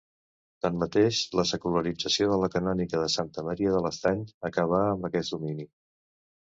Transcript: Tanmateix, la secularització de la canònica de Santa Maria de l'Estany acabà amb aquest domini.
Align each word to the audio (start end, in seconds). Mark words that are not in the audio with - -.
Tanmateix, 0.65 1.19
la 1.39 1.45
secularització 1.49 2.31
de 2.31 2.39
la 2.45 2.51
canònica 2.57 3.05
de 3.05 3.13
Santa 3.19 3.47
Maria 3.51 3.75
de 3.77 3.83
l'Estany 3.89 4.29
acabà 4.53 4.85
amb 4.91 5.11
aquest 5.13 5.39
domini. 5.39 5.71